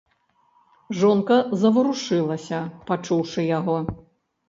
[1.01, 3.81] Жонка заварушылася, пачуўшы яго.